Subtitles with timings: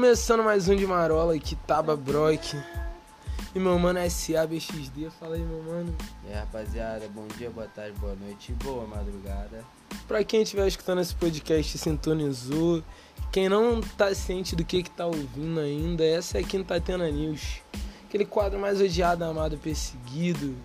[0.00, 2.56] começando mais um de Marola aqui, Taba Brock.
[3.54, 5.10] E meu mano é SABXD.
[5.20, 5.94] Fala aí, meu mano.
[6.24, 9.62] E aí, rapaziada, bom dia, boa tarde, boa noite e boa madrugada.
[10.08, 12.82] Pra quem estiver escutando esse podcast, sintonizou.
[13.30, 17.60] Quem não tá ciente do que que tá ouvindo ainda, essa é a Quintatena News.
[18.08, 20.56] Aquele quadro mais odiado, amado, perseguido,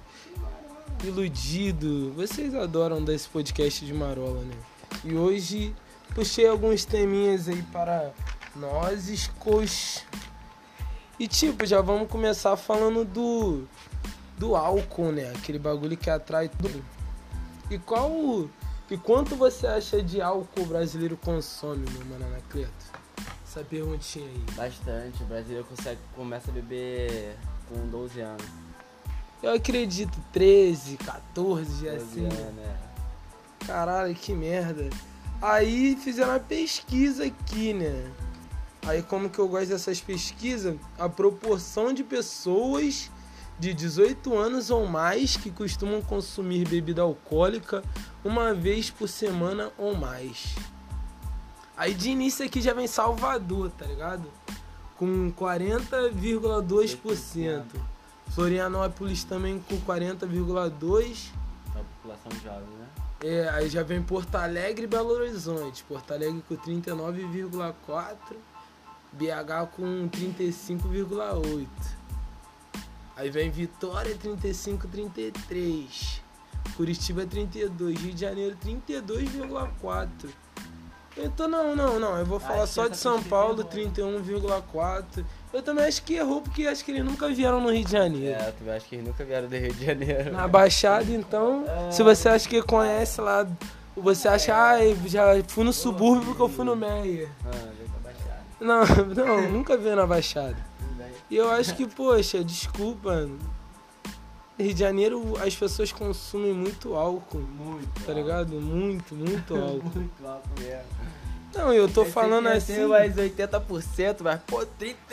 [1.04, 2.14] iludido.
[2.14, 4.56] Vocês adoram desse podcast de Marola, né?
[5.04, 5.76] E hoje
[6.14, 8.14] puxei alguns teminhas aí para
[8.56, 10.04] nós, escos.
[11.20, 13.68] E tipo, já vamos começar falando do
[14.38, 15.32] do álcool, né?
[15.32, 16.84] Aquele bagulho que atrai tudo.
[17.70, 18.50] E qual
[18.90, 22.72] e quanto você acha de álcool o brasileiro consome, meu mano Anacleto?
[23.44, 24.46] Essa perguntinha aí.
[24.56, 27.36] Bastante, o brasileiro consegue, começa a beber
[27.68, 28.46] com 12 anos.
[29.42, 32.26] Eu acredito, 13, 14, 12 assim.
[32.26, 32.78] anos, né?
[33.66, 34.90] Caralho, que merda.
[35.42, 38.12] Aí fizeram uma pesquisa aqui, né?
[38.86, 40.78] Aí como que eu gosto dessas pesquisas?
[40.98, 43.10] A proporção de pessoas
[43.58, 47.84] de 18 anos ou mais que costumam consumir bebida alcoólica
[48.24, 50.56] uma vez por semana ou mais.
[51.76, 54.32] Aí de início aqui já vem Salvador, tá ligado?
[54.98, 57.64] Com 40,2%.
[58.34, 61.32] Florianópolis também com 40,2%.
[61.70, 62.88] A população jovem, né?
[63.24, 65.84] É, aí já vem Porto Alegre e Belo Horizonte.
[65.84, 68.16] Porto Alegre com 39,4,
[69.16, 71.68] BH com 35,8.
[73.16, 76.20] Aí vem Vitória 35,33.
[76.76, 80.10] Curitiba 32, Rio de Janeiro 32,4.
[81.18, 85.24] Então não, não, não, eu vou falar acho que só de São Paulo é 31,4.
[85.54, 88.38] Eu também acho que errou porque acho que eles nunca vieram no Rio de Janeiro.
[88.38, 90.34] É, tu acha que eles nunca vieram do Rio de Janeiro.
[90.34, 93.48] Na Baixada, então, se você acha que conhece lá,
[93.96, 97.30] você acha, ah, eu já fui no subúrbio porque eu fui no Meia.
[97.46, 97.75] Ah.
[98.60, 98.84] Não,
[99.16, 100.58] não, nunca veio na Baixada.
[101.30, 103.28] E eu acho que, poxa, desculpa.
[104.58, 108.06] Rio de Janeiro as pessoas consumem muito álcool, Muito.
[108.06, 108.54] tá ligado?
[108.62, 109.92] Muito, muito álcool.
[109.94, 111.26] Muito álcool mesmo.
[111.54, 112.86] Não, eu tô falando ia assim.
[112.86, 115.06] mais 80%, mas pô, 35%?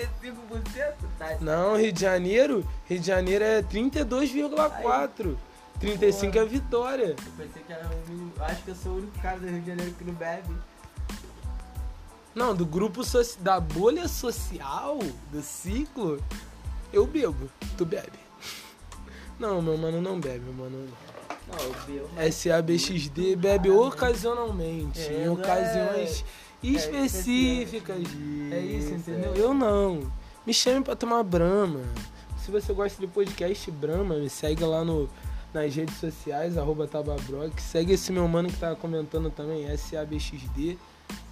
[1.19, 5.37] Tá Não, Rio de Janeiro, Rio de Janeiro é 32,4.
[5.79, 7.05] 35 é Vitória.
[7.05, 8.33] Eu pensei que era o mínimo.
[8.41, 10.55] Acho que eu sou o único cara do Rio de Janeiro que não bebe.
[12.35, 13.03] Não, do grupo
[13.41, 14.99] da bolha social,
[15.31, 16.23] do ciclo,
[16.93, 17.51] eu bebo.
[17.77, 18.19] Tu bebe.
[19.39, 20.89] Não, meu mano não bebe, meu mano.
[21.49, 22.09] Não, eu bebo.
[22.33, 26.25] SABXD bebe ocasionalmente, É, em é- ocasiões
[26.63, 27.99] específicas.
[28.51, 29.35] É isso, entendeu?
[29.35, 30.13] Eu não.
[30.47, 31.81] Me chame pra tomar Brahma.
[32.45, 35.09] Se você gosta do podcast Brahma, me segue lá no,
[35.53, 37.61] nas redes sociais, arroba Tababrock.
[37.61, 40.61] Segue esse meu mano que tá comentando também, SABXD.
[40.61, 40.79] Isso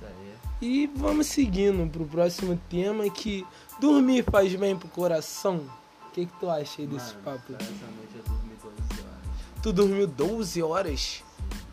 [0.02, 0.29] aí.
[0.60, 3.46] E vamos seguindo pro próximo tema que
[3.80, 5.64] dormir faz bem pro coração.
[6.06, 7.54] O que, que tu acha aí desse Mano, papo?
[7.54, 9.62] Essa noite eu dormi 12 horas.
[9.62, 11.24] Tu dormiu 12 horas?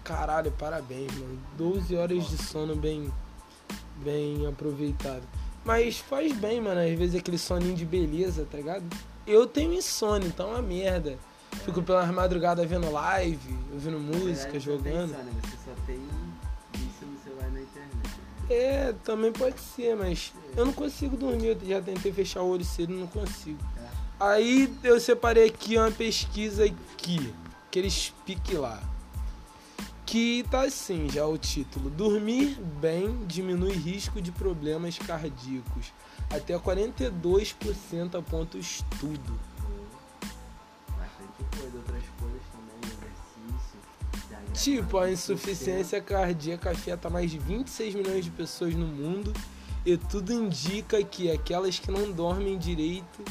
[0.06, 1.38] Caralho, parabéns, mano.
[1.58, 3.12] 12 horas de sono bem,
[3.98, 5.24] bem aproveitado.
[5.66, 6.80] Mas faz bem, mano.
[6.80, 8.86] Às vezes aquele soninho de beleza, tá ligado?
[9.26, 11.18] Eu tenho insônia, então é uma merda.
[11.66, 15.10] Fico pelas madrugadas vendo live, ouvindo música, jogando.
[15.10, 16.00] Pensando, você só tem
[16.76, 18.07] isso no celular na internet.
[18.50, 21.48] É, também pode ser, mas eu não consigo dormir.
[21.48, 23.60] Eu já tentei fechar o olho cedo e não consigo.
[23.78, 23.88] É.
[24.20, 27.34] Aí eu separei aqui uma pesquisa aqui,
[27.68, 28.82] aqueles pique lá.
[30.06, 31.90] Que tá assim, já o título.
[31.90, 35.92] Dormir bem diminui risco de problemas cardíacos.
[36.30, 39.40] Até 42% aponta o estudo.
[44.58, 49.32] Tipo, a insuficiência cardíaca afeta mais de 26 milhões de pessoas no mundo
[49.86, 53.24] e tudo indica que aquelas que não dormem direito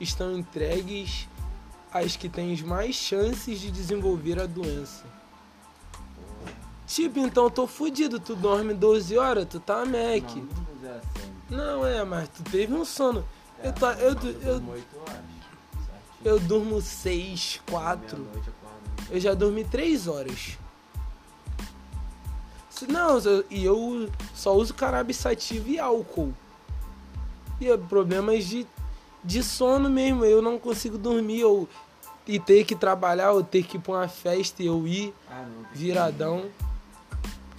[0.00, 1.28] estão entregues
[1.92, 5.04] às que têm mais chances de desenvolver a doença.
[6.86, 9.84] Tipo, então eu tô fudido, tu dorme 12 horas, tu tá.
[9.84, 11.32] Não, não dizer assim.
[11.50, 13.24] Não é, mas tu teve um sono.
[13.62, 15.14] Eu, tá, eu, Não, eu, durmo oito horas.
[15.14, 16.24] certinho.
[16.24, 18.18] eu durmo 6, 4.
[18.18, 19.12] Meia-noite eu acordo.
[19.14, 20.58] Eu já dormi 3 horas.
[22.86, 23.18] Não,
[23.50, 26.32] e eu só uso cannabis sativa e álcool.
[27.60, 28.66] E é problemas de,
[29.22, 30.24] de sono mesmo.
[30.24, 31.40] Eu não consigo dormir.
[31.40, 31.68] Eu,
[32.26, 35.44] e ter que trabalhar, ou ter que ir pra uma festa e eu ir Ah,
[35.44, 35.64] não.
[35.72, 36.44] viradão.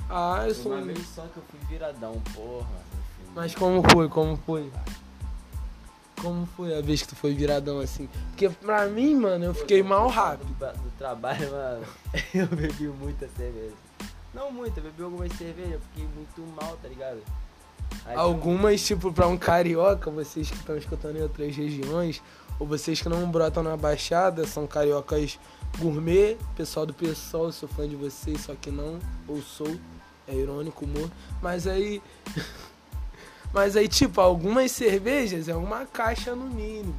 [0.10, 0.72] Ah, eu sou.
[0.72, 2.66] Uma vez só que eu fui viradão, porra.
[2.68, 4.08] fui- Mas como foi?
[4.10, 4.72] Como foi?
[6.22, 8.08] Como foi a vez que tu foi viradão assim?
[8.30, 10.48] Porque pra mim, mano, eu Pô, fiquei eu mal rápido.
[10.54, 11.86] Do, do trabalho, mano,
[12.34, 13.74] eu bebi muita cerveja.
[14.34, 17.20] Não muita, bebi algumas cervejas, fiquei muito mal, tá ligado?
[18.06, 22.22] Aí, Algumas, tipo, pra um carioca, vocês que estão escutando em outras regiões,
[22.60, 25.40] ou vocês que não brotam na Baixada, são cariocas
[25.78, 29.76] gourmet, pessoal do pessoal, sou fã de vocês, só que não, ou sou,
[30.28, 31.10] é irônico humor.
[31.42, 32.02] Mas aí.
[33.54, 36.96] Mas aí, tipo, algumas cervejas é uma caixa no mínimo.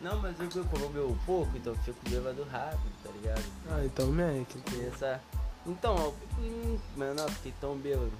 [0.00, 3.42] Não, mas eu eu como meu pouco, então eu fico bêbado rápido, tá ligado?
[3.68, 4.48] Ah, então, Mac.
[4.72, 5.20] E essa...
[5.66, 8.12] Então, eu, hum, mas eu fiquei tão bêbado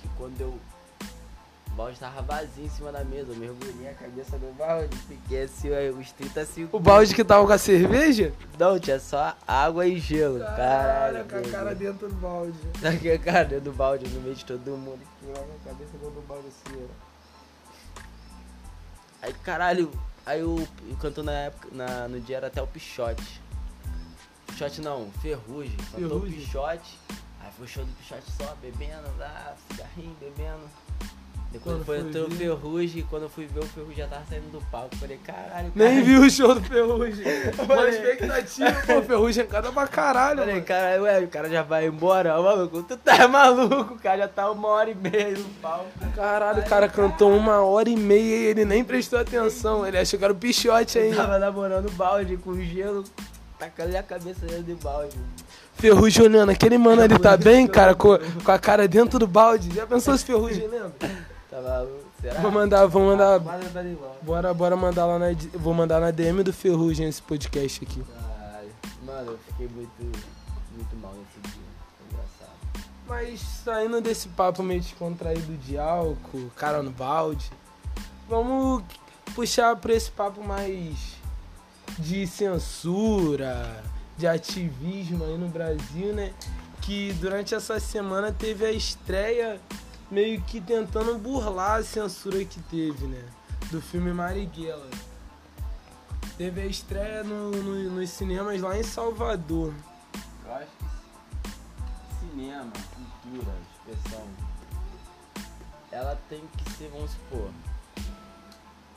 [0.00, 0.58] que quando eu.
[1.68, 5.44] O balde tava vazio em cima da mesa, eu mergulhei a cabeça no balde, fiquei
[5.44, 6.74] assim, uns 30 segundos.
[6.74, 8.34] O balde que tava com a cerveja?
[8.58, 10.40] Não, tinha só água e gelo.
[10.40, 12.58] Caralho, com a cara dentro do balde.
[12.86, 15.00] Aqui a cara dentro do balde, no meio de todo mundo.
[15.18, 17.12] Que lá na cabeça dentro do balde assim, ó.
[19.22, 19.90] Aí, caralho,
[20.26, 20.56] aí o,
[20.90, 23.41] o cantor na época, na, no dia era até o Pichote.
[24.64, 25.76] Pichote não, Ferrugem.
[25.92, 26.38] Cantou o Ferrugem.
[26.40, 26.98] Pichote.
[27.40, 30.60] Aí foi o show do Pichote só, bebendo, lá, cigarrinho, bebendo.
[31.50, 34.24] Depois Quando foi, entrou o Ferrugem, e quando eu fui ver o Ferrugem já tava
[34.26, 34.96] saindo do palco.
[34.96, 36.04] Falei, caralho, Nem caralho.
[36.06, 37.24] vi o show do Ferrugem.
[37.66, 40.66] Falei- expectativa, pô, Ferrugem canta pra caralho, Falei, mano.
[40.66, 44.28] caralho, ué, o cara já vai embora, Ó, maluco, tu tá maluco, o cara já
[44.28, 45.90] tá uma hora e meia aí no palco.
[46.16, 49.86] Caralho, o cara cantou uma hora e meia e ele nem prestou atenção.
[49.86, 51.16] Ele achou que era o pichote ainda.
[51.16, 53.04] Tava namorando balde com gelo,
[53.62, 55.16] tacando a cabeça dentro do balde.
[55.74, 59.72] Ferrugem olhando, aquele mano ali tá bem, cara, com, com a cara dentro do balde.
[59.72, 60.92] Já pensou se Ferrugem lembra?
[61.48, 62.02] Tá maluco?
[62.20, 62.40] Será?
[62.40, 63.40] Vou mandar, vou mandar.
[63.76, 64.16] Ele logo.
[64.22, 65.26] Bora, bora mandar lá na.
[65.54, 68.02] Vou mandar na DM do Ferrugem esse podcast aqui.
[68.02, 68.68] Caralho.
[69.04, 70.18] Mano, eu fiquei muito,
[70.74, 71.62] muito mal nesse dia.
[72.10, 72.88] Engraçado.
[73.08, 77.50] Mas saindo desse papo meio descontraído de álcool, cara no balde,
[78.28, 78.82] vamos
[79.34, 81.21] puxar pra esse papo mais
[81.98, 83.82] de censura,
[84.16, 86.32] de ativismo aí no Brasil, né?
[86.80, 89.60] Que durante essa semana teve a estreia
[90.10, 93.22] meio que tentando burlar a censura que teve, né?
[93.70, 94.90] Do filme Marighella.
[96.36, 99.72] Teve a estreia no- no- nos cinemas lá em Salvador.
[100.44, 102.72] Eu acho que cinema,
[103.22, 104.26] cultura, expressão,
[105.90, 107.50] ela tem que ser, vamos supor,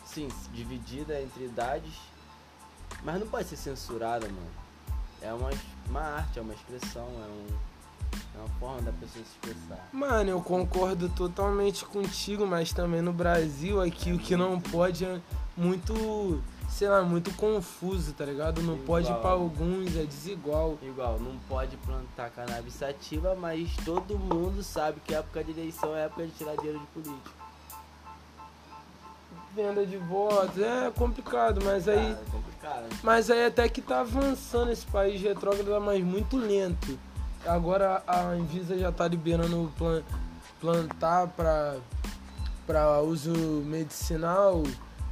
[0.05, 1.93] sim, dividida entre idades,
[3.05, 4.65] mas não pode ser censurada, mano.
[5.21, 5.51] É uma,
[5.87, 7.47] uma arte, é uma expressão, é, um,
[8.35, 9.87] é uma forma da pessoa se expressar.
[9.93, 15.21] Mano, eu concordo totalmente contigo, mas também no Brasil aqui o que não pode é
[15.55, 18.61] muito, sei lá, muito confuso, tá ligado?
[18.61, 19.21] Não pode Igual.
[19.21, 20.77] pra alguns, é desigual.
[20.81, 26.05] Igual, não pode plantar cannabis sativa, mas todo mundo sabe que época de eleição é
[26.05, 27.44] época de tirar dinheiro de político.
[29.55, 32.85] Venda de votos, é complicado, mas aí, é complicado.
[33.01, 36.99] mas aí até que tá avançando esse país retrógrado, mas muito lento.
[37.45, 40.03] Agora a Anvisa já tá liberando plan-
[40.59, 41.75] plantar pra,
[42.67, 43.31] pra uso
[43.65, 44.61] medicinal,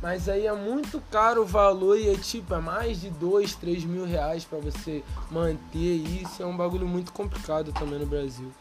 [0.01, 3.85] mas aí é muito caro o valor e é tipo, é mais de 2, 3
[3.85, 5.01] mil reais pra você
[5.31, 6.43] manter isso.
[6.43, 8.51] É um bagulho muito complicado também no Brasil.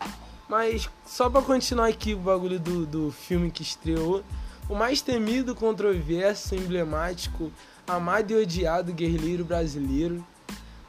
[0.49, 4.23] Mas só pra continuar aqui o bagulho do, do filme que estreou,
[4.69, 7.53] o mais temido, controverso, emblemático,
[7.87, 10.25] amado e odiado guerrilheiro brasileiro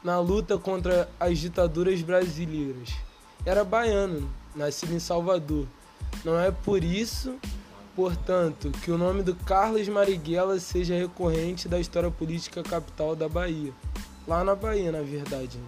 [0.02, 2.90] na luta contra as ditaduras brasileiras.
[3.44, 5.66] Era baiano, nascido em Salvador.
[6.24, 7.36] Não é por isso,
[7.96, 13.72] portanto, que o nome do Carlos Marighella seja recorrente da história política capital da Bahia.
[14.26, 15.58] Lá na Bahia, na verdade.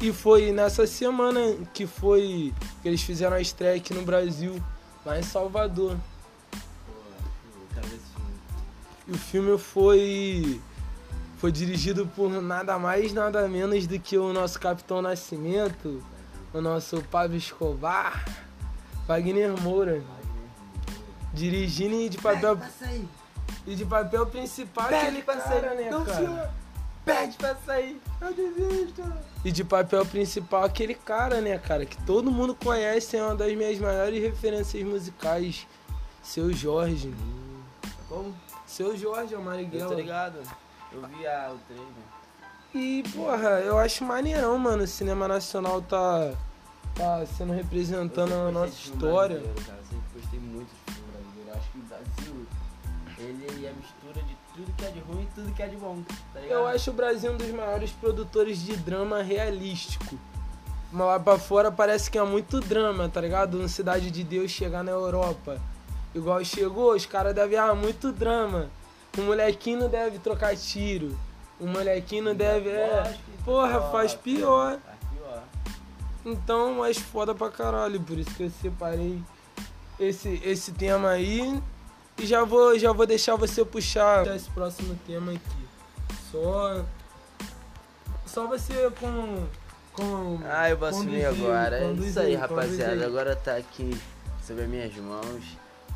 [0.00, 1.40] E foi nessa semana
[1.74, 4.62] que foi que eles fizeram a estreia aqui no Brasil,
[5.04, 5.96] lá em Salvador.
[9.08, 10.60] E o filme foi
[11.38, 16.02] foi dirigido por nada mais nada menos do que o nosso Capitão Nascimento,
[16.52, 18.24] o nosso Pablo Escobar,
[19.06, 20.02] Wagner Moura,
[21.32, 22.58] dirigindo e de papel
[23.66, 25.76] e de papel principal Pede aquele pra cara, sair.
[25.76, 26.16] né, Não, cara?
[26.18, 26.48] senhor.
[27.04, 28.00] Pede pra sair.
[28.20, 29.02] Eu desisto.
[29.44, 33.54] E de papel principal aquele cara, né, cara, que todo mundo conhece, é uma das
[33.54, 35.66] minhas maiores referências musicais,
[36.22, 37.14] Seu Jorge.
[38.08, 38.34] Como?
[38.68, 39.94] Seu Jorge, é o Eu tô Marighella.
[39.94, 40.38] ligado.
[40.92, 41.88] Eu vi a, o trailer.
[42.74, 44.84] E, porra, eu acho maneirão, mano.
[44.84, 46.32] O cinema nacional tá,
[46.94, 49.40] tá sendo representando a nossa história.
[49.40, 49.78] Cara.
[49.78, 51.48] Eu sempre gostei muito de filme brasileiro.
[51.48, 52.46] Eu acho que o Brasil,
[53.18, 55.76] ele é a mistura de tudo que é de ruim e tudo que é de
[55.76, 56.02] bom.
[56.34, 56.58] Tá ligado?
[56.58, 60.18] Eu acho o Brasil um dos maiores produtores de drama realístico.
[60.92, 63.58] Mas lá pra fora parece que é muito drama, tá ligado?
[63.58, 65.58] Um Cidade de Deus chegar na Europa.
[66.14, 68.70] Igual chegou, os caras devem, ah, muito drama.
[69.16, 71.16] Um molequinho não deve trocar tiro.
[71.60, 73.16] Um molequinho não deve, é.
[73.44, 74.78] Porra, faz pior.
[76.24, 78.00] Então, mas foda pra caralho.
[78.00, 79.20] Por isso que eu separei
[79.98, 81.60] esse, esse tema aí.
[82.18, 85.68] E já vou, já vou deixar você puxar esse próximo tema aqui.
[86.30, 86.84] Só.
[88.26, 89.46] Só você com.
[89.92, 91.78] com Ah, eu vou assumir conduzir, agora.
[91.78, 93.06] É isso aí, rapaziada.
[93.06, 93.98] Agora tá aqui
[94.42, 95.44] sobre as minhas mãos.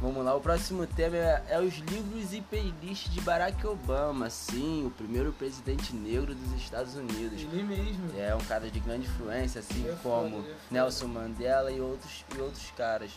[0.02, 4.28] Vamos lá, o próximo tema é, é os livros e playlists de Barack Obama.
[4.28, 7.40] Sim, o primeiro presidente negro dos Estados Unidos.
[7.40, 8.10] Ele mesmo.
[8.18, 10.56] É um cara de grande influência, assim Ele é como é foda.
[10.72, 13.12] Nelson Mandela e outros, e outros caras.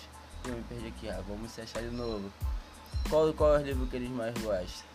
[0.48, 2.32] Eu me perdi aqui, ah, vamos se achar de novo.
[3.10, 4.86] Qual, qual é o livro que eles mais gostam?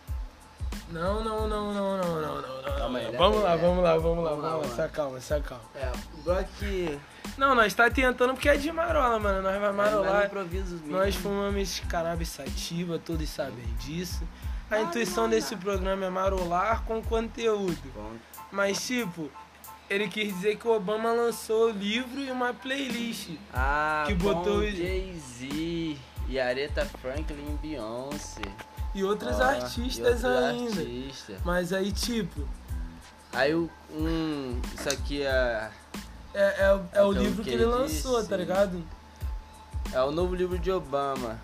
[0.91, 2.77] Não, não, não, não, não, não, não, não.
[2.77, 3.17] Calma aí, né?
[3.17, 3.57] Vamos lá, É.
[3.57, 4.49] vamos lá, vamos lá, Vamos lá, vamos lá.
[4.61, 5.63] vamos Se acalma, se acalma.
[5.75, 5.91] É,
[6.23, 6.99] Brock.
[7.37, 9.41] Não, nós tá tentando porque é de marola, mano.
[9.41, 10.25] Nós vai Mas marolar.
[10.25, 10.91] improviso mesmo.
[10.91, 14.21] Nós fumamos cannabis sativa, todos sabem disso.
[14.69, 17.77] A intuição desse programa é marolar com conteúdo.
[17.95, 18.13] Bom,
[18.51, 19.29] Mas, tipo,
[19.89, 23.31] ele quis dizer que o Obama lançou o livro e uma playlist.
[23.53, 25.97] Ah, Que botou- Jay-Z
[26.29, 28.41] e Aretha Franklin Beyoncé.
[28.93, 30.81] E outros Ó, artistas e outros ainda.
[30.81, 31.37] artistas.
[31.45, 32.47] Mas aí, tipo,
[33.33, 35.69] Aí o um, isso aqui é,
[36.33, 38.83] é, é, o- é o livro que ele lançou, tá ligado?
[39.93, 41.39] é o novo livro de Obama.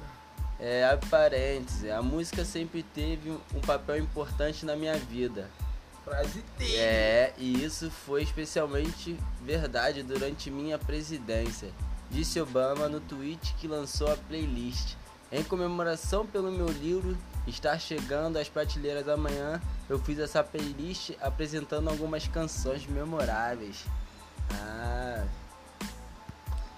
[0.60, 5.50] É, abre parênteses, a música sempre teve um, um papel importante na minha vida.
[6.03, 6.75] Frase dele.
[6.77, 11.70] É, e isso foi especialmente verdade durante minha presidência,
[12.10, 14.96] disse Obama no tweet que lançou a playlist.
[15.32, 17.15] Em comemoração pelo meu livro
[17.46, 23.84] estar chegando às prateleiras amanhã, eu fiz essa playlist apresentando algumas canções memoráveis.
[24.51, 25.24] Ah.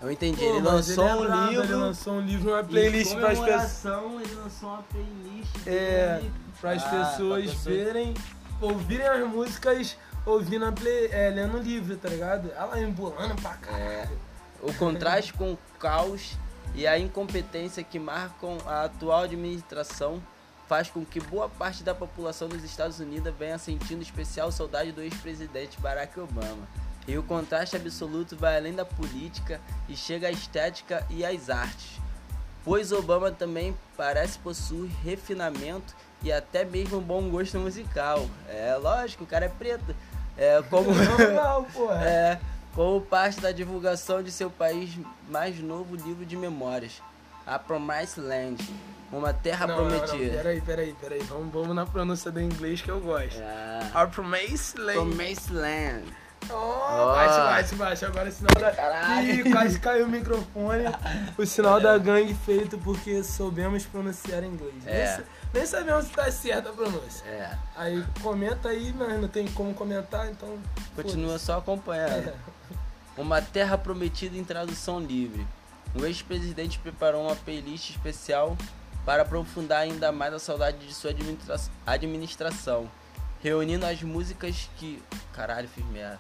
[0.02, 1.80] Eu entendi, Pô, ele lançou ele é um brabo, Ele livro.
[1.80, 4.22] lançou um livro, uma playlist para as pessoas.
[4.24, 6.22] ele lançou uma playlist É,
[6.62, 8.14] para as Ah, pessoas pessoa- verem,
[8.62, 12.50] ouvirem as músicas ouvindo a play, é, lendo o livro, tá ligado?
[12.56, 13.84] Ela embolando pra caralho.
[13.84, 14.08] É.
[14.62, 16.38] O contraste com o caos
[16.76, 20.22] e a incompetência que marcam a atual administração
[20.68, 25.02] faz com que boa parte da população dos Estados Unidos venha sentindo especial saudade do
[25.02, 26.68] ex-presidente Barack Obama.
[27.10, 32.00] E o contraste absoluto vai além da política e chega à estética e às artes.
[32.64, 38.30] Pois Obama também parece possuir refinamento e até mesmo bom gosto musical.
[38.48, 39.96] É lógico, o cara é preto.
[40.38, 40.92] É como.
[41.74, 42.06] Porra.
[42.06, 42.40] É,
[42.76, 44.96] como parte da divulgação de seu país
[45.28, 47.02] mais novo livro de memórias,
[47.44, 48.64] A Promised Land,
[49.12, 50.38] uma terra Não, não, não, prometida.
[50.38, 51.20] peraí, peraí, peraí.
[51.24, 53.42] Vamos, vamos na pronúncia do inglês que eu gosto.
[53.42, 54.94] É, A Promise Land.
[54.94, 56.04] Promised Land.
[56.52, 58.06] Oh, bate, bate, bate.
[58.06, 58.72] Agora o sinal da.
[58.72, 59.30] Caralho.
[59.48, 60.84] Ih, quase caiu o microfone.
[61.38, 64.74] O sinal da gangue feito porque soubemos pronunciar inglês.
[64.84, 65.08] Nem É.
[65.18, 67.26] sa- Nem, sabemos se tá certa a pronúncia.
[67.26, 70.58] É, Aí comenta aí, mas não tem como comentar, então.
[70.96, 72.30] continua só acompanhando.
[72.30, 72.34] É.
[73.18, 75.46] Uma terra prometida em tradução livre.
[76.00, 78.56] O ex-presidente preparou uma playlist especial
[79.06, 82.90] para aprofundar ainda mais a saudade de sua administra- administração,
[83.42, 85.02] reunindo as músicas que.
[85.34, 86.20] Caralho, fiz merda.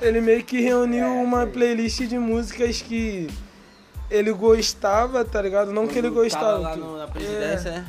[0.00, 1.52] Ele meio que reuniu É, uma sei.
[1.52, 3.28] playlist de músicas que
[4.10, 5.72] ele gostava, tá ligado?
[5.72, 6.44] Não que ele Quando gostava.
[6.46, 7.86] tava lá no- na presidência, é, né?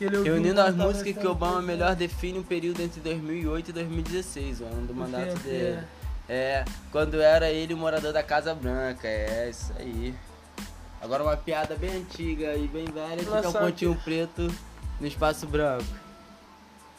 [0.00, 3.72] ele ouviu Reunindo quando as músicas que Obama melhor define o período entre 2008 e
[3.72, 5.78] 2016, o ano do mandato dele.
[6.28, 10.14] É, quando era ele o morador da Casa Branca, é isso aí.
[11.00, 14.52] Agora uma piada bem antiga e bem velha, que é Nossa, o pontinho preto
[15.00, 15.84] no espaço branco.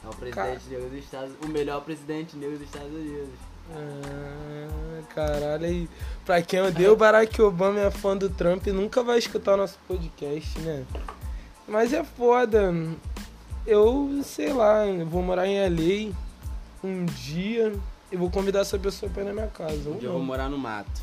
[0.04, 3.28] É o presidente negro dos Estados o melhor presidente negro dos Estados Unidos.
[3.72, 5.88] Ah, caralho, aí.
[6.24, 9.78] Pra quem odeia o Barack Obama e é fã do Trump, nunca vai escutar nosso
[9.86, 10.84] podcast, né?
[11.68, 12.72] Mas é foda.
[13.66, 16.12] Eu, sei lá, eu vou morar em LA
[16.82, 17.72] um dia
[18.10, 19.88] e vou convidar essa pessoa pra ir na minha casa.
[19.90, 21.02] Um dia eu vou morar no mato.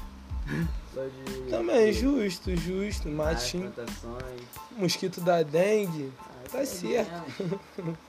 [0.94, 3.08] Só de- Também, justo, justo.
[3.08, 4.42] Matinho, plantações.
[4.76, 6.12] mosquito da dengue.
[6.20, 7.60] Ah, Tá certo.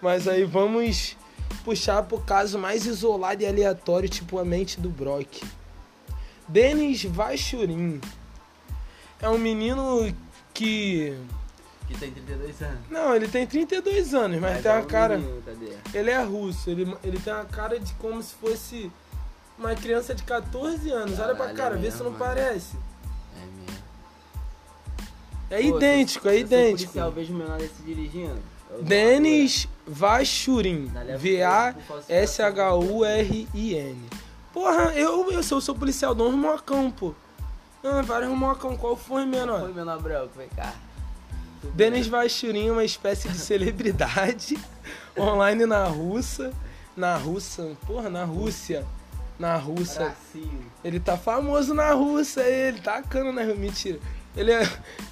[0.00, 1.16] Mas aí vamos
[1.64, 5.42] puxar pro caso mais isolado e aleatório, tipo a mente do Brock.
[6.46, 8.00] Denis Vachurin.
[9.20, 10.14] É um menino
[10.54, 11.16] que.
[11.88, 12.78] Que tem 32 anos.
[12.90, 15.18] Não, ele tem 32 anos, mas, tem é uma um cara.
[15.18, 15.72] menino, cadê?
[15.98, 18.90] Ele é russo, ele, ele tem uma cara de como se fosse
[19.58, 21.18] uma criança de 14 anos.
[21.18, 22.18] Olha pra Caralho, cara, é vê se não mano.
[22.18, 22.76] parece.
[23.36, 23.78] É mesmo.
[25.50, 26.92] É Pô, idêntico, se- é se eu idêntico.
[26.92, 28.38] policial, vejo o menor desse dirigindo.
[28.82, 30.90] Denis Vachurin.
[32.78, 33.96] V-A-S-H-U-R-I-N.
[34.52, 37.14] Porra, eu, eu sou, sou policial, dou um mocão, pô.
[37.82, 39.68] Ah, vários mocão, qual foi, Foi menor?
[39.72, 40.74] menor branco, vem cá.
[41.74, 44.58] Denis Vachurin é uma espécie de celebridade
[45.18, 46.52] online na Rússia.
[46.96, 48.84] Na Rússia, porra, na Rússia.
[49.38, 50.16] Na Rússia.
[50.32, 50.50] Brasil.
[50.82, 54.00] Ele tá famoso na Rússia, ele tá cano na Mentira.
[54.38, 54.62] Ele é,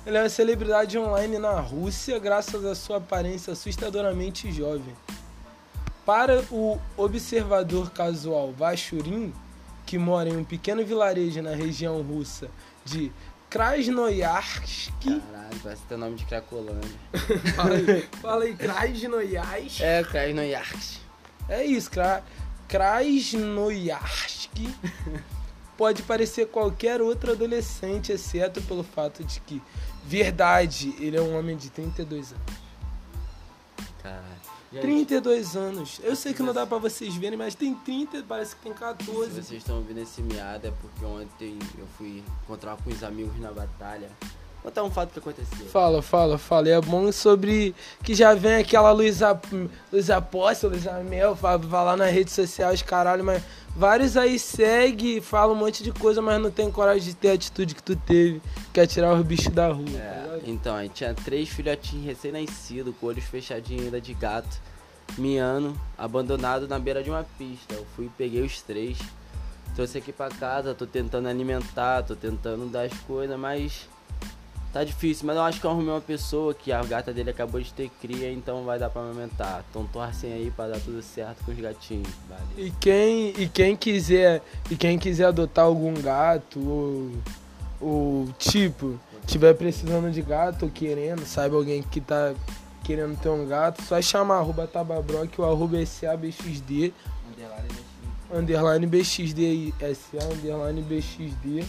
[0.07, 4.95] ele é uma celebridade online na Rússia graças à sua aparência assustadoramente jovem.
[6.05, 9.35] Para o observador casual Vachurin,
[9.85, 12.49] que mora em um pequeno vilarejo na região russa
[12.85, 13.11] de
[13.51, 14.93] Krasnoyarsk.
[15.03, 17.01] Caralho, parece ter nome de Cracolândia.
[17.57, 19.81] fala aí, fala aí Krasnoyarsk.
[19.81, 21.01] É, Krasnoyarsk.
[21.49, 22.23] É isso, Kra
[22.69, 24.53] Krasnoyarsk
[25.77, 29.63] pode parecer qualquer outro adolescente, exceto pelo fato de que,
[30.05, 32.67] verdade, ele é um homem de 32 anos.
[34.03, 34.47] Caralho.
[34.81, 36.01] 32 anos.
[36.03, 39.31] Eu sei que não dá pra vocês verem, mas tem 30, parece que tem 14.
[39.31, 43.39] Se vocês estão ouvindo esse miado é porque ontem eu fui encontrar com os amigos
[43.41, 44.11] na batalha.
[44.63, 45.67] Vou contar um fato que aconteceu.
[45.67, 46.69] Fala, fala, fala.
[46.69, 49.39] E é bom sobre que já vem aquela luz, a,
[49.93, 53.43] luz apóstolo, luz Mel, falar nas redes sociais, caralho, mas
[53.77, 57.35] vários aí segue, fala um monte de coisa, mas não tem coragem de ter a
[57.35, 58.41] atitude que tu teve,
[58.73, 59.85] que é tirar os bichos da rua.
[59.95, 64.61] É, tá então, a gente tinha três filhotinhos recém-nascidos, com olhos fechadinhos ainda de gato,
[65.19, 67.75] miando, abandonado na beira de uma pista.
[67.75, 68.99] Eu fui e peguei os três,
[69.75, 73.89] trouxe aqui pra casa, tô tentando alimentar, tô tentando dar as coisas, mas
[74.77, 77.59] Tá difícil, mas eu acho que eu arrumei uma pessoa que a gata dele acabou
[77.59, 79.65] de ter cria, então vai dar pra aumentar.
[79.71, 82.07] Então torcem aí pra dar tudo certo com os gatinhos.
[82.29, 82.45] Valeu.
[82.59, 87.11] E quem, e quem quiser e quem quiser adotar algum gato ou,
[87.81, 92.35] ou tipo, tiver precisando de gato ou querendo, sabe alguém que tá
[92.85, 96.93] querendo ter um gato, só chamar arroba tababroc ou arroba SABXD.
[97.33, 98.39] Underline BXD.
[98.39, 101.65] Underline BXD SA, underline BXD.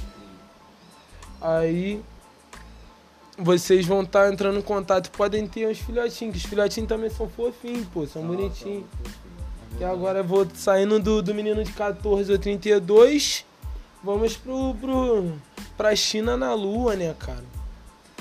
[1.39, 2.03] Aí
[3.37, 5.11] vocês vão estar tá entrando em contato.
[5.11, 8.85] Podem ter uns filhotinhos, que os filhotinhos também são fofinhos, pô, são bonitinhos.
[9.79, 13.45] E agora eu vou saindo do, do menino de 14 ou 32.
[14.03, 15.33] Vamos pro, pro,
[15.75, 17.43] pra China na Lua, né, cara?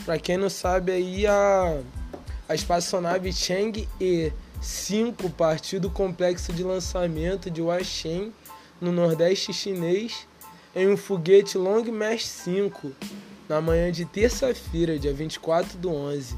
[0.05, 1.81] Pra quem não sabe aí, a,
[2.49, 3.89] a espaçonave Chang'e
[4.61, 8.33] 5 partiu do complexo de lançamento de Huashen,
[8.81, 10.27] no nordeste chinês,
[10.75, 12.93] em um foguete Long March 5
[13.49, 16.35] na manhã de terça-feira, dia 24 do 11.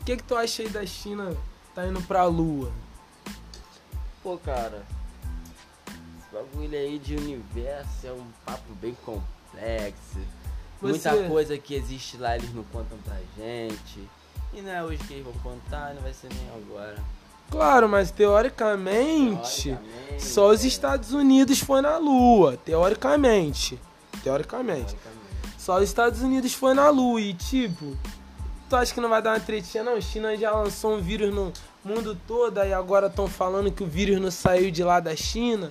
[0.00, 1.36] O que, que tu acha aí da China
[1.74, 2.72] tá indo pra Lua?
[4.22, 4.82] Pô, cara,
[5.86, 10.18] esse bagulho aí de universo é um papo bem complexo.
[10.80, 11.10] Você...
[11.10, 14.08] Muita coisa que existe lá eles não contam pra gente.
[14.52, 16.96] E não é hoje que eles vão contar, não vai ser nem agora.
[17.50, 22.58] Claro, mas teoricamente, teoricamente só os Estados Unidos foi na Lua.
[22.58, 23.78] Teoricamente.
[24.22, 24.94] Teoricamente.
[24.94, 25.27] teoricamente.
[25.68, 27.94] Só os Estados Unidos foi na lua e tipo,
[28.70, 30.00] tu acha que não vai dar uma tretinha não?
[30.00, 31.52] China já lançou um vírus no
[31.84, 35.70] mundo todo e agora estão falando que o vírus não saiu de lá da China.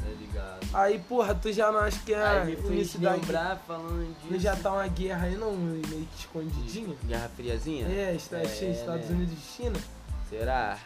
[0.00, 0.66] Tá ligado.
[0.72, 4.40] Aí, porra, tu já não acha que é aí início da guerra falando disso.
[4.40, 6.96] Já tá uma guerra aí não, meio que escondidinha?
[7.04, 7.88] Guerra friazinha?
[7.88, 9.14] É, está, é, Estados né?
[9.14, 9.78] Unidos e China.
[10.30, 10.78] Será?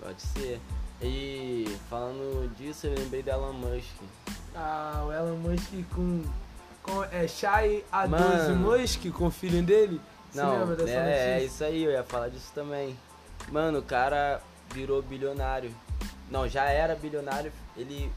[0.00, 0.58] Pode ser.
[1.02, 3.96] E falando disso, eu lembrei da Elon Musk.
[4.54, 6.22] Ah, o Elon Musk com
[6.82, 10.00] com, é Shai A12 Musk com o filho dele?
[10.30, 12.98] Você não, lembra dessa é, é isso aí, eu ia falar disso também.
[13.50, 14.40] Mano, o cara
[14.72, 15.74] virou bilionário.
[16.30, 18.10] Não, já era bilionário, ele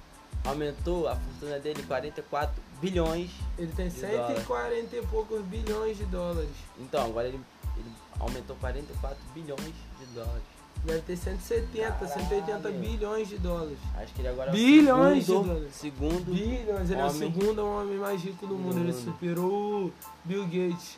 [0.45, 3.31] aumentou a fortuna dele 44 bilhões.
[3.57, 4.93] Ele tem 140 dólares.
[4.93, 6.49] e poucos bilhões de dólares.
[6.79, 7.39] Então, agora ele,
[7.77, 10.54] ele aumentou 44 bilhões de dólares.
[10.85, 12.13] Deve ter 170, Caralho.
[12.13, 13.77] 180 bilhões de dólares.
[13.97, 15.75] Acho que ele agora bilhões é o segundo, de dólares.
[15.75, 17.01] Segundo bilhões, ele homem.
[17.01, 18.79] é o segundo homem mais rico do mundo.
[18.79, 19.91] Ele superou
[20.23, 20.97] Bill Gates.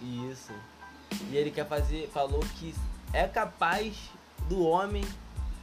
[0.00, 0.52] Isso.
[1.30, 2.74] E ele quer fazer, falou que
[3.12, 3.96] é capaz
[4.48, 5.04] do homem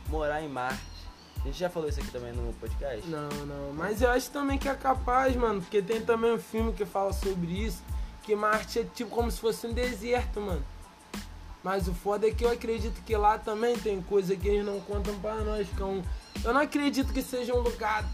[0.09, 0.81] morar em Marte.
[1.41, 3.07] A gente já falou isso aqui também no podcast?
[3.07, 3.73] Não, não.
[3.73, 5.61] Mas eu acho também que é capaz, mano.
[5.61, 7.81] Porque tem também um filme que fala sobre isso.
[8.23, 10.63] Que Marte é tipo como se fosse um deserto, mano.
[11.63, 14.79] Mas o foda é que eu acredito que lá também tem coisa que eles não
[14.79, 15.67] contam pra nós.
[15.69, 16.01] Que é um...
[16.43, 18.05] Eu não acredito que seja um lugar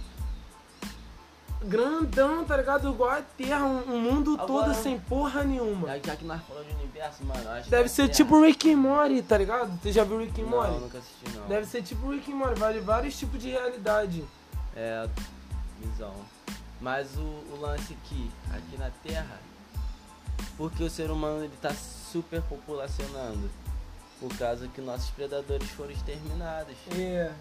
[1.63, 2.89] grandão, tá ligado?
[2.89, 5.99] Igual a Terra, um, um mundo Agora, todo sem porra nenhuma.
[6.03, 9.37] Já que nós falamos de universo, mano, acho Deve ser tipo Rick and Morty, tá
[9.37, 9.79] ligado?
[9.81, 10.73] Você já viu Rick and Morty?
[10.73, 11.47] Não, nunca assisti não.
[11.47, 14.23] Deve ser tipo Rick and Morty, vale vários tipos de realidade.
[14.75, 15.07] É,
[15.79, 16.13] visão.
[16.79, 19.39] Mas o, o lance aqui, aqui na Terra,
[20.57, 21.71] porque o ser humano ele tá
[22.17, 23.49] superpopulacionando.
[24.19, 26.75] Por causa que nossos predadores foram exterminados.
[26.97, 27.31] É.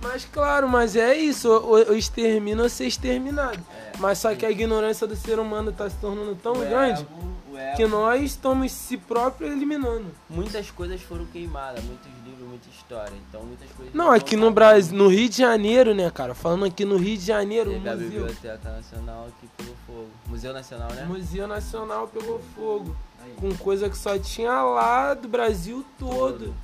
[0.00, 3.58] Mas claro, mas é isso, o, o extermino é ser exterminado.
[3.58, 7.00] É, mas só que a ignorância do ser humano está se tornando tão o grande
[7.00, 10.06] ego, que nós estamos se próprio eliminando.
[10.30, 13.14] Muitas coisas foram queimadas, muitos livros, muita história.
[13.28, 13.92] Então muitas coisas.
[13.92, 16.32] Não, aqui no Brasil, no Rio de Janeiro, né, cara?
[16.32, 20.10] Falando aqui no Rio de Janeiro, o Teve a museu, Biblioteca Nacional aqui pegou fogo.
[20.28, 21.04] Museu Nacional, né?
[21.06, 22.96] museu Nacional pegou fogo.
[23.36, 26.54] Com coisa que só tinha lá do Brasil todo.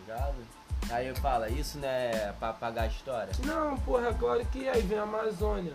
[0.00, 0.34] ligado?
[0.90, 3.32] Aí fala, isso não é pra apagar a história?
[3.44, 5.74] Não, porra, claro que aí vem a Amazônia.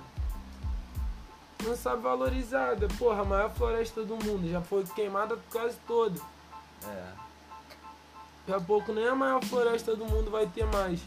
[1.63, 2.87] Não sabe valorizada.
[2.97, 4.49] Porra, a maior floresta do mundo.
[4.49, 6.19] Já foi queimada quase toda.
[6.85, 7.23] É.
[8.45, 10.99] Daqui a pouco nem a maior floresta do mundo vai ter mais.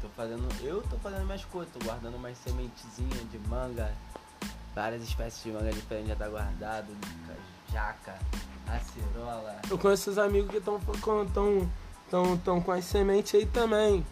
[0.00, 0.48] Tô fazendo.
[0.62, 3.92] Eu tô fazendo minhas coisas, tô guardando umas sementezinhas de manga.
[4.74, 6.86] Várias espécies de manga diferentes já tá guardado.
[7.72, 8.14] Jaca,
[8.66, 9.56] acerola.
[9.68, 10.80] Eu conheço os amigos que estão
[11.32, 11.70] tão,
[12.10, 14.04] tão, tão com as sementes aí também.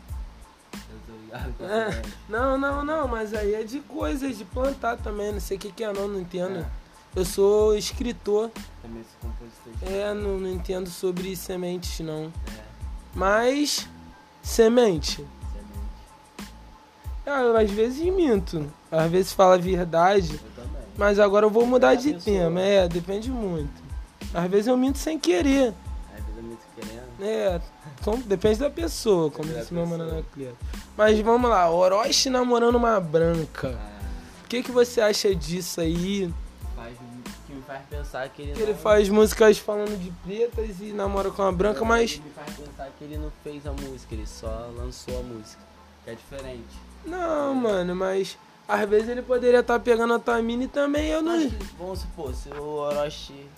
[1.61, 2.03] É.
[2.29, 5.33] Não, não, não, mas aí é de coisas, de plantar também.
[5.33, 6.59] Não sei o que, que é, não, não entendo.
[6.61, 6.67] É,
[7.15, 8.51] Eu sou escritor,
[8.83, 9.93] também sou compositor.
[9.93, 12.33] é, não, não entendo sobre sementes, não.
[12.47, 12.63] É,
[13.15, 13.87] Mas,
[14.43, 15.17] semente.
[15.17, 15.29] semente.
[17.27, 20.83] Ah, eu às vezes minto, às vezes falo a verdade, Eu também.
[20.97, 22.61] mas agora eu vou mudar de tema.
[22.61, 23.83] É, depende muito.
[24.35, 25.73] Às vezes eu minto sem querer.
[26.17, 27.09] Às vezes eu me querendo.
[27.21, 27.61] É,
[28.01, 30.21] então, depende da pessoa, como disse meu mano pessoa.
[30.21, 30.57] Anacleto.
[30.97, 33.77] Mas vamos lá, Orochi namorando uma branca.
[33.79, 33.99] Ah,
[34.45, 36.33] O que, que você acha disso aí?
[36.77, 36.95] faz,
[37.47, 40.93] que me faz pensar que ele Que ele não- faz músicas falando de pretas e
[40.93, 42.13] namora com uma branca, mas.
[42.13, 45.61] Ele me faz pensar que ele não fez a música, ele só lançou a música.
[46.05, 46.79] Que é diferente.
[47.05, 48.39] Não, mano, mas.
[48.69, 51.39] Às vezes ele poderia estar pegando a tua mina e também eu não.
[51.41, 53.49] Que, vamos supor, se o Orochi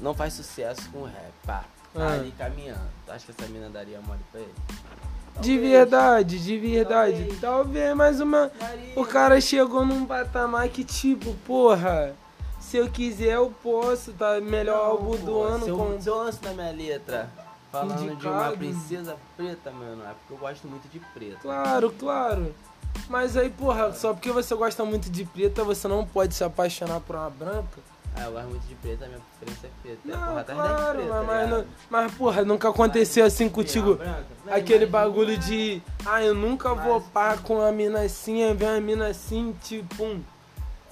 [0.00, 2.12] não faz sucesso com o rap, pá, tá Ah.
[2.14, 4.52] ali caminhando, tu acha que essa mina daria mole pra ele?
[5.40, 5.60] De Talvez.
[5.70, 7.12] verdade, de verdade.
[7.18, 7.40] Talvez.
[7.40, 8.50] Talvez, mas uma.
[8.58, 8.92] Daria.
[9.00, 12.14] O cara chegou num patamar que, tipo, porra,
[12.60, 14.40] se eu quiser eu posso, tá?
[14.40, 16.00] Melhor Não, álbum do ano se eu, com.
[16.00, 17.28] se eu lanço na minha letra
[17.72, 18.56] falando de uma Indicado.
[18.58, 21.38] princesa preta, mano, é porque eu gosto muito de preto.
[21.42, 22.54] Claro, claro.
[23.08, 27.00] Mas aí, porra, só porque você gosta muito de preta, você não pode se apaixonar
[27.00, 27.78] por uma branca?
[28.16, 30.00] Ah, eu gosto muito de preta, minha preferência é preta.
[30.04, 33.98] Não, porra claro, pretas, mas, tá mas, não- mas, porra, nunca aconteceu assim contigo.
[34.46, 38.54] Não, Aquele bagulho de, ah, eu nunca vou Mas- par com a mina assim, aí
[38.54, 40.22] vem a mina assim, tipo, um,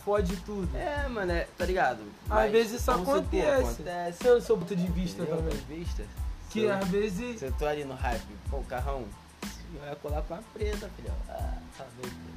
[0.04, 0.68] fode tudo.
[0.76, 2.00] É, mano, é, tá ligado?
[2.28, 3.62] Às vezes isso vamos supor, acontece.
[3.82, 4.18] acontece.
[4.22, 5.38] Seu, seu ponto de vista Entendeu?
[5.42, 5.56] também.
[5.56, 6.02] De vista.
[6.50, 7.38] Que eu- às vezes.
[7.38, 9.04] Se eu tô ali no hype, pô, o carrão,
[9.78, 11.14] vai colar com a preta, filhão.
[11.28, 12.32] Ah, tá doido.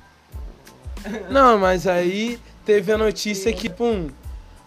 [1.30, 4.10] Não, mas aí teve a notícia que, pum.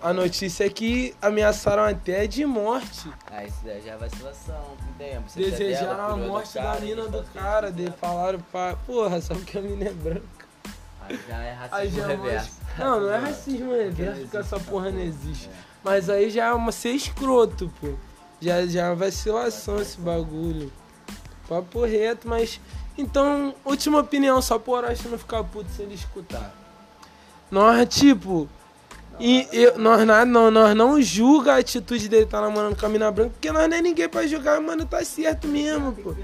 [0.00, 3.10] A notícia é que ameaçaram até de morte.
[3.28, 4.76] Ah, isso daí já é vacilação,
[5.34, 7.72] Desejaram dela, a morte da cara, mina e do cara.
[7.72, 7.94] De, né?
[8.00, 8.76] falaram pra.
[8.86, 10.22] Porra, só porque a mina é branca.
[11.08, 12.50] Aí já é racismo é reverso.
[12.78, 15.50] Não, não é racismo reverso, Porque essa porra não existe.
[15.82, 17.94] Mas aí já é uma ser escroto, pô.
[18.40, 20.70] Já, já é uma vacilação esse bagulho.
[21.48, 22.60] Papo reto, mas.
[22.96, 26.52] Então, última opinião, só pro Orochi não ficar puto se ele escutar.
[27.50, 28.48] Nós, tipo.
[29.20, 32.88] E eu, nós, nada- não, nós não julga a atitude dele estar namorando com a
[32.88, 36.14] mina branca, porque nós nem ninguém pra julgar, mano, tá certo mesmo, pô.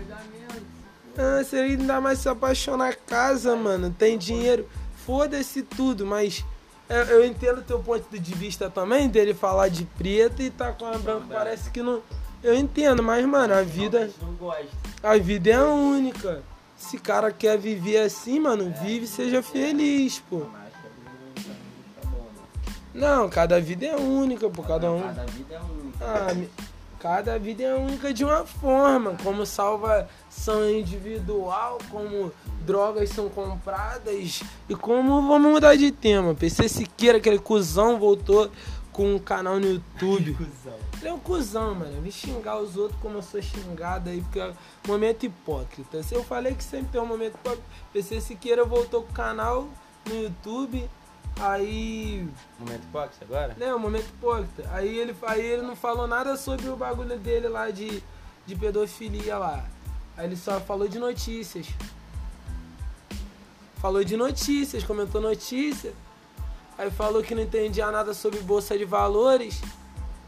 [1.16, 4.68] Ah, se ele ainda mais se apaixonar casa, mano, tem dinheiro,
[5.06, 6.44] foda-se tudo, mas
[6.88, 10.84] eu, eu entendo teu ponto de vista também, dele falar de preto e tá com
[10.86, 12.00] a branca, parece que não.
[12.42, 14.83] Eu entendo, mas, mano, a vida, Não gosta.
[15.04, 16.42] A vida é única.
[16.76, 20.42] Se cara quer viver assim, mano, vive e seja feliz, pô.
[22.92, 25.00] Não cada vida é única, pô, cada um.
[25.02, 25.98] Cada vida é única.
[26.30, 26.48] Ah, me-
[27.00, 32.32] cada vida é única de uma forma, como salvação individual, como
[32.64, 36.34] drogas são compradas e como vamos mudar de tema.
[36.34, 38.50] PC Siqueira, aquele cuzão, voltou
[38.94, 40.34] com um canal no YouTube.
[40.38, 40.78] Cusão.
[41.00, 42.00] Ele é um cuzão, mano.
[42.00, 44.54] Vim xingar os outros como eu sou xingado aí, porque é um
[44.88, 46.02] momento hipócrita.
[46.02, 49.68] Se eu falei que sempre tem um momento hipócrita, PC Siqueira voltou com o canal
[50.06, 50.88] no YouTube,
[51.40, 52.26] aí
[52.58, 53.56] Momento hipócrita agora?
[53.58, 54.70] né, o momento hipócrita.
[54.72, 58.00] Aí ele, aí ele não falou nada sobre o bagulho dele lá de,
[58.46, 59.66] de pedofilia lá.
[60.16, 61.66] Aí ele só falou de notícias.
[63.78, 65.92] Falou de notícias, comentou notícia.
[66.76, 69.60] Aí falou que não entendia nada sobre bolsa de valores.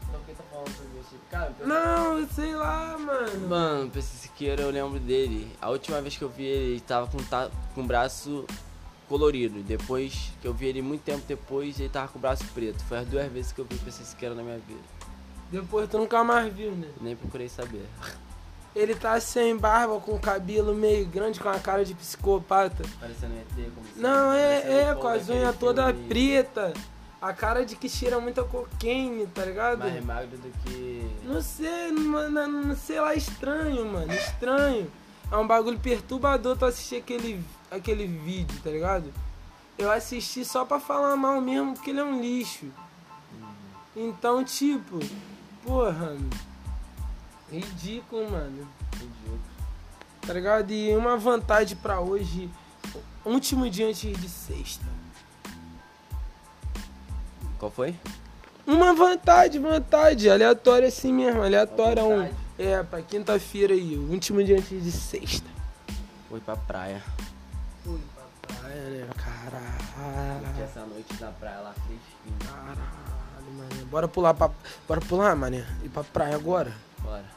[0.07, 1.15] Então quem tá falando sobre isso?
[1.29, 3.47] Cara, eu- Não, sei lá, mano.
[3.49, 5.51] Mano, PC Siqueira, eu lembro dele.
[5.61, 7.49] A última vez que eu vi ele, ele tava com, ta...
[7.75, 8.45] com o braço
[9.09, 9.61] colorido.
[9.61, 12.83] Depois que eu vi ele muito tempo depois, ele tava com o braço preto.
[12.85, 14.79] Foi as duas vezes que eu vi o PC Siqueira na minha vida.
[15.51, 16.89] Depois tu nunca mais viu, né?
[17.01, 17.85] Nem procurei saber.
[18.77, 22.83] Ele tá sem barba, com o cabelo meio grande, com a cara de psicopata.
[22.99, 26.73] Parecendo ET, como se- Não, é, é, com as unhas toda filme preta.
[27.19, 29.79] A cara de que cheira muita cocaine, tá ligado?
[29.79, 31.09] Mais magro do que.
[31.23, 34.13] Não sei, não, não, sei lá, estranho, mano.
[34.13, 34.91] Estranho.
[35.31, 39.11] É um bagulho perturbador tu assistir aquele, aquele vídeo, tá ligado?
[39.75, 42.67] Eu assisti só pra falar mal mesmo, porque ele é um lixo.
[43.95, 44.99] Então, tipo,
[45.65, 46.15] porra,
[47.51, 48.67] ridículo, mano.
[48.93, 49.39] Ridículo.
[50.21, 50.71] Tá ligado?
[50.71, 52.49] E uma vantagem pra hoje,
[53.23, 54.85] último dia antes de sexta.
[57.57, 57.95] Qual foi?
[58.65, 62.29] Uma vantagem, vantagem, aleatória assim mesmo, aleatória um.
[62.59, 65.47] É, pra quinta-feira aí, último dia antes de sexta.
[66.27, 67.01] Fui pra praia.
[67.85, 69.07] Fui pra praia, né?
[69.15, 70.63] Caralho.
[70.63, 72.37] essa noite na praia lá fresquinho.
[72.51, 73.85] Caralho, mané.
[73.85, 74.51] Bora pular pra.
[74.85, 75.65] Bora pular, mané.
[75.83, 76.73] Ir pra praia agora.
[76.99, 77.36] Bora.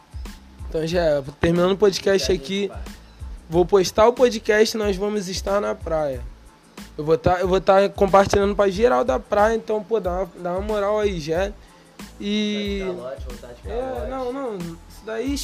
[0.71, 2.71] Então já, é, terminando o podcast aqui,
[3.49, 6.21] vou postar o podcast nós vamos estar na praia.
[6.97, 10.31] Eu vou estar eu vou tá compartilhando pra geral da praia, então, pô, dá uma,
[10.39, 11.51] dá uma moral aí, já.
[12.21, 12.85] E.
[12.87, 13.27] Calote,
[13.67, 14.59] É, não, não.
[14.59, 15.37] Isso daí.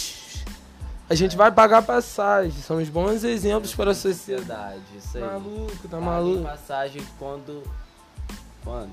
[1.11, 2.53] A gente vai pagar passagem.
[2.63, 4.81] São os bons exemplos para a sociedade.
[4.97, 5.25] Isso aí.
[5.25, 6.43] Maluco, tá Paguem maluco?
[6.45, 7.65] passagem quando.
[8.63, 8.91] Quando?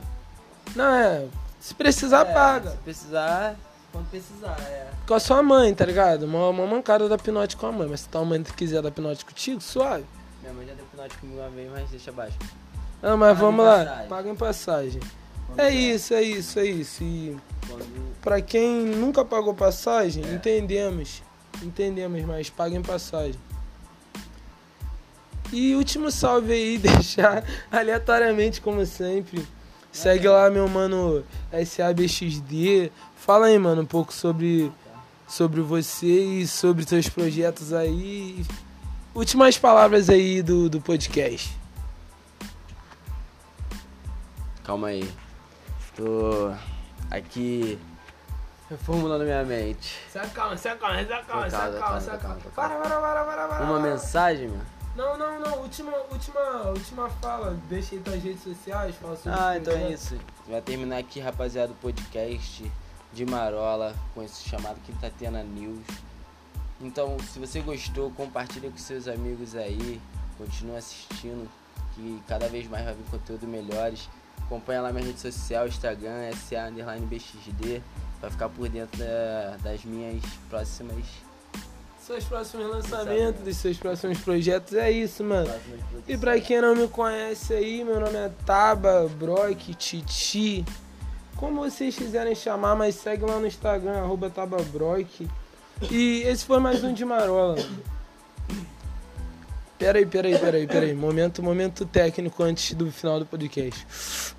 [0.76, 1.26] Não, é.
[1.60, 2.72] Se precisar, É, paga.
[2.72, 3.56] Se precisar,
[3.94, 4.90] quando precisar, é.
[5.08, 6.24] Com a sua mãe, tá ligado?
[6.24, 7.88] Uma, uma mancada da pinote com a mãe.
[7.88, 10.04] Mas se tua mãe quiser dar pinote contigo, suave.
[10.42, 12.38] Minha mãe já deu pinote comigo uma vez, mas deixa abaixo.
[13.02, 13.78] Não, mas Paga vamos lá.
[13.86, 14.08] passagem.
[14.10, 15.02] Paga em passagem.
[15.48, 17.04] Quando É isso, é isso, é isso.
[17.04, 18.16] E Quando.
[18.22, 20.34] pra quem nunca pagou passagem, É.
[20.34, 21.22] entendemos.
[21.62, 23.40] Entendemos, mas paguem passagem.
[25.52, 29.46] E último salve aí, deixar aleatoriamente, como sempre.
[29.94, 32.92] Segue lá, meu mano SABXD.
[33.16, 34.72] Fala aí, mano, um pouco sobre,
[35.28, 36.08] sobre você
[36.42, 38.44] e sobre seus projetos aí.
[39.14, 41.56] Últimas palavras aí do, do podcast.
[44.64, 45.08] Calma aí.
[45.96, 46.52] Tô
[47.12, 47.78] aqui
[48.70, 50.00] reformulando minha mente.
[50.12, 52.38] Se acalma, se acalma, se acalma, se Calma, acalma, se Para, calma.
[52.56, 53.66] para, para, para, para.
[53.66, 54.62] Uma mensagem, meu?
[54.96, 55.60] Não, não, não.
[55.62, 57.58] Última, última, última fala.
[57.68, 58.96] Deixa aí tuas redes sociais.
[58.96, 59.94] Fala sobre Ah, então é projeto.
[60.00, 60.20] isso.
[60.48, 62.72] Vai terminar aqui, rapaziada, o podcast
[63.12, 65.84] de Marola com esse chamado Quintatena News.
[66.82, 70.00] Então, se você gostou, compartilha com seus amigos aí.
[70.38, 71.50] Continua assistindo,
[71.96, 74.10] que cada vez mais vai vir conteúdo melhores.
[74.42, 77.82] Acompanha lá minha rede social, Instagram, SA underline BXD,
[78.20, 81.06] pra ficar por dentro da- das minhas próximas,
[82.06, 83.44] Seus próximos lançamentos, Lançamento.
[83.44, 84.74] dos seus próximos projetos.
[84.74, 85.50] É isso, mano.
[86.06, 90.66] E pra quem não me conhece aí, meu nome é Taba, Brock, Titi.
[91.38, 95.30] Como vocês quiserem chamar, mas segue lá no Instagram, arroba TabaBrock.
[95.90, 97.56] E esse foi mais um de Marola.
[99.80, 100.94] Peraí, peraí, peraí, peraí.
[100.94, 104.36] Momento, momento técnico antes do final do podcast.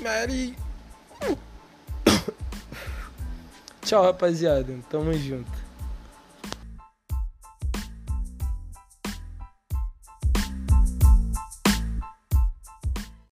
[0.00, 0.56] Mary.
[3.84, 4.72] Tchau, rapaziada.
[4.88, 5.61] Tamo junto.